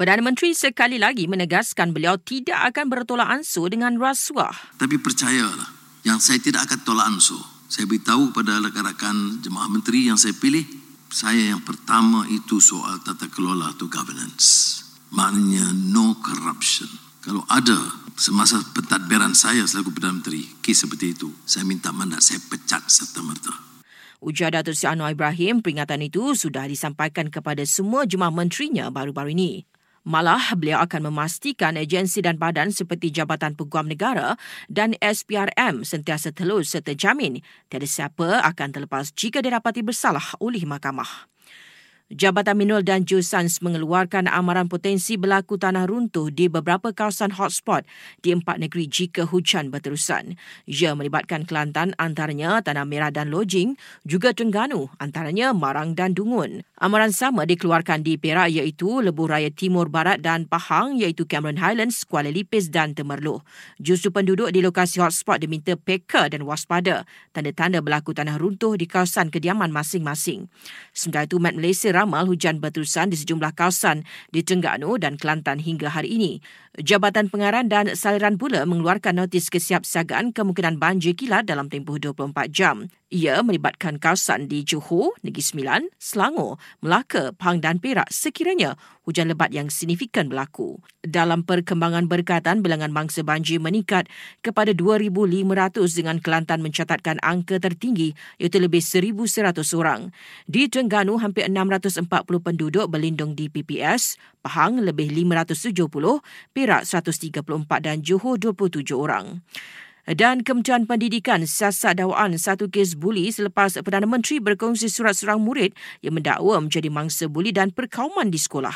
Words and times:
Perdana 0.00 0.24
Menteri 0.24 0.56
sekali 0.56 0.96
lagi 0.96 1.28
menegaskan 1.28 1.92
beliau 1.92 2.16
tidak 2.16 2.72
akan 2.72 2.88
bertolak 2.88 3.36
ansur 3.36 3.68
dengan 3.68 4.00
rasuah. 4.00 4.80
Tapi 4.80 4.96
percayalah, 4.96 5.68
yang 6.08 6.16
saya 6.16 6.40
tidak 6.40 6.64
akan 6.64 6.80
tolak 6.88 7.04
ansur. 7.04 7.44
Saya 7.68 7.84
beritahu 7.84 8.32
kepada 8.32 8.64
rakan-rakan 8.64 9.44
jemaah 9.44 9.68
menteri 9.68 10.08
yang 10.08 10.16
saya 10.16 10.32
pilih, 10.32 10.64
saya 11.12 11.52
yang 11.52 11.60
pertama 11.60 12.24
itu 12.32 12.64
soal 12.64 12.96
tata 13.04 13.28
kelola 13.28 13.76
atau 13.76 13.92
governance. 13.92 14.80
Maknanya 15.12 15.68
no 15.92 16.16
corruption. 16.24 16.88
Kalau 17.20 17.44
ada 17.52 17.76
semasa 18.16 18.56
pentadbiran 18.72 19.36
saya 19.36 19.68
selaku 19.68 19.92
Perdana 19.92 20.16
Menteri, 20.16 20.48
kes 20.64 20.88
seperti 20.88 21.12
itu, 21.12 21.28
saya 21.44 21.68
minta 21.68 21.92
mandat 21.92 22.24
saya 22.24 22.40
pecat 22.48 22.88
serta-merta. 22.88 23.52
Ujar 24.24 24.56
Datuk 24.56 24.72
Seri 24.72 24.96
Anwar 24.96 25.12
Ibrahim, 25.12 25.60
peringatan 25.60 26.00
itu 26.00 26.32
sudah 26.32 26.64
disampaikan 26.64 27.28
kepada 27.28 27.60
semua 27.68 28.08
jemaah 28.08 28.32
menterinya 28.32 28.88
baru-baru 28.88 29.36
ini. 29.36 29.68
Malah, 30.00 30.56
beliau 30.56 30.80
akan 30.80 31.12
memastikan 31.12 31.76
agensi 31.76 32.24
dan 32.24 32.40
badan 32.40 32.72
seperti 32.72 33.12
Jabatan 33.12 33.52
Peguam 33.52 33.84
Negara 33.84 34.32
dan 34.64 34.96
SPRM 34.96 35.84
sentiasa 35.84 36.32
telus 36.32 36.72
serta 36.72 36.96
jamin 36.96 37.44
tiada 37.68 37.84
siapa 37.84 38.40
akan 38.40 38.68
terlepas 38.72 39.12
jika 39.12 39.44
didapati 39.44 39.84
bersalah 39.84 40.24
oleh 40.40 40.64
mahkamah. 40.64 41.28
Jabatan 42.10 42.58
Mineral 42.58 42.82
dan 42.82 43.06
Geoscience 43.06 43.62
mengeluarkan 43.62 44.26
amaran 44.26 44.66
potensi 44.66 45.14
berlaku 45.14 45.54
tanah 45.54 45.86
runtuh 45.86 46.26
di 46.34 46.50
beberapa 46.50 46.90
kawasan 46.90 47.30
hotspot 47.38 47.86
di 48.18 48.34
empat 48.34 48.58
negeri 48.58 48.90
jika 48.90 49.22
hujan 49.30 49.70
berterusan. 49.70 50.34
Ia 50.66 50.98
melibatkan 50.98 51.46
Kelantan 51.46 51.94
antaranya 52.02 52.58
Tanah 52.66 52.82
Merah 52.82 53.14
dan 53.14 53.30
Lojing, 53.30 53.78
juga 54.02 54.34
Terengganu 54.34 54.90
antaranya 54.98 55.54
Marang 55.54 55.94
dan 55.94 56.10
Dungun. 56.10 56.66
Amaran 56.82 57.14
sama 57.14 57.46
dikeluarkan 57.46 58.02
di 58.02 58.18
Perak 58.18 58.50
iaitu 58.50 59.06
Lebuh 59.06 59.30
Raya 59.30 59.54
Timur 59.54 59.86
Barat 59.86 60.18
dan 60.18 60.50
Pahang 60.50 60.98
iaitu 60.98 61.30
Cameron 61.30 61.62
Highlands, 61.62 62.02
Kuala 62.02 62.34
Lipis 62.34 62.74
dan 62.74 62.90
Temerloh. 62.90 63.46
Justru 63.78 64.10
penduduk 64.10 64.50
di 64.50 64.58
lokasi 64.58 64.98
hotspot 64.98 65.38
diminta 65.38 65.78
peka 65.78 66.26
dan 66.26 66.42
waspada 66.42 67.06
tanda-tanda 67.30 67.78
berlaku 67.78 68.10
tanah 68.18 68.34
runtuh 68.34 68.74
di 68.74 68.90
kawasan 68.90 69.30
kediaman 69.30 69.70
masing-masing. 69.70 70.50
Sementara 71.00 71.24
itu, 71.24 71.40
Met 71.40 71.56
Malaysia 71.56 71.88
ramal 71.96 72.28
hujan 72.28 72.60
berterusan 72.60 73.08
di 73.08 73.16
sejumlah 73.16 73.56
kawasan 73.56 74.04
di 74.28 74.44
Terengganu 74.44 75.00
dan 75.00 75.16
Kelantan 75.16 75.56
hingga 75.56 75.88
hari 75.88 76.12
ini. 76.12 76.44
Jabatan 76.76 77.32
Pengarah 77.32 77.64
dan 77.64 77.96
Saliran 77.96 78.36
pula 78.36 78.68
mengeluarkan 78.68 79.16
notis 79.16 79.48
kesiapsiagaan 79.48 80.36
kemungkinan 80.36 80.76
banjir 80.76 81.16
kilat 81.16 81.48
dalam 81.48 81.72
tempoh 81.72 81.96
24 81.96 82.52
jam. 82.52 82.92
Ia 83.10 83.42
melibatkan 83.42 83.98
kawasan 83.98 84.46
di 84.46 84.62
Johor, 84.62 85.18
Negeri 85.26 85.42
Sembilan, 85.42 85.82
Selangor, 85.98 86.62
Melaka, 86.78 87.34
Pahang 87.34 87.58
dan 87.58 87.82
Perak 87.82 88.06
sekiranya 88.06 88.78
hujan 89.02 89.26
lebat 89.26 89.50
yang 89.50 89.66
signifikan 89.66 90.30
berlaku. 90.30 90.78
Dalam 91.02 91.42
perkembangan 91.42 92.06
berkaitan, 92.06 92.62
bilangan 92.62 92.94
mangsa 92.94 93.26
banjir 93.26 93.58
meningkat 93.58 94.06
kepada 94.46 94.70
2,500 94.70 95.90
dengan 95.90 96.22
Kelantan 96.22 96.62
mencatatkan 96.62 97.18
angka 97.26 97.58
tertinggi 97.58 98.14
iaitu 98.38 98.62
lebih 98.62 98.78
1,100 98.78 99.58
orang. 99.74 100.14
Di 100.46 100.70
Terengganu, 100.70 101.18
hampir 101.18 101.50
640 101.50 102.06
penduduk 102.38 102.86
berlindung 102.86 103.34
di 103.34 103.50
PPS, 103.50 104.22
Pahang 104.38 104.78
lebih 104.86 105.10
570, 105.10 106.22
Perak 106.54 106.86
134 106.86 107.42
dan 107.82 108.06
Johor 108.06 108.38
27 108.38 108.94
orang. 108.94 109.42
Dan 110.10 110.42
Kementerian 110.42 110.90
Pendidikan 110.90 111.46
siasat 111.46 112.02
dakwaan 112.02 112.34
satu 112.34 112.66
kes 112.66 112.98
buli 112.98 113.30
selepas 113.30 113.78
Perdana 113.78 114.10
Menteri 114.10 114.42
berkongsi 114.42 114.90
surat 114.90 115.14
seorang 115.14 115.38
murid 115.38 115.70
yang 116.02 116.18
mendakwa 116.18 116.58
menjadi 116.58 116.90
mangsa 116.90 117.30
buli 117.30 117.54
dan 117.54 117.70
perkauman 117.70 118.26
di 118.26 118.34
sekolah. 118.34 118.74